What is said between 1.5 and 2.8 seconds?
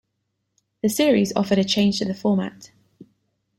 a change to the format.